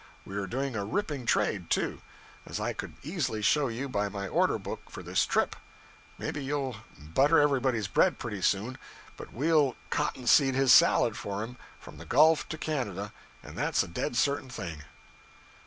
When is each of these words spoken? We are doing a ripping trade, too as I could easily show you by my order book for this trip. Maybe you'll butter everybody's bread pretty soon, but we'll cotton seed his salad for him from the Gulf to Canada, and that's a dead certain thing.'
We 0.25 0.35
are 0.35 0.47
doing 0.47 0.75
a 0.75 0.83
ripping 0.83 1.27
trade, 1.27 1.69
too 1.69 2.01
as 2.47 2.59
I 2.59 2.73
could 2.73 2.95
easily 3.03 3.43
show 3.43 3.67
you 3.67 3.87
by 3.87 4.09
my 4.09 4.27
order 4.27 4.57
book 4.57 4.89
for 4.89 5.03
this 5.03 5.27
trip. 5.27 5.55
Maybe 6.17 6.43
you'll 6.43 6.77
butter 6.97 7.39
everybody's 7.39 7.87
bread 7.87 8.17
pretty 8.17 8.41
soon, 8.41 8.79
but 9.15 9.31
we'll 9.31 9.75
cotton 9.91 10.25
seed 10.25 10.55
his 10.55 10.73
salad 10.73 11.17
for 11.17 11.43
him 11.43 11.55
from 11.79 11.99
the 11.99 12.05
Gulf 12.07 12.49
to 12.49 12.57
Canada, 12.57 13.13
and 13.43 13.55
that's 13.55 13.83
a 13.83 13.87
dead 13.87 14.15
certain 14.17 14.49
thing.' 14.49 14.81